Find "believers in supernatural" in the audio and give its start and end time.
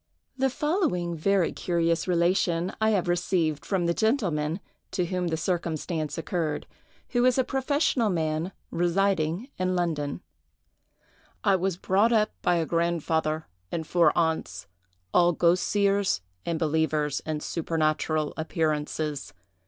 16.57-18.33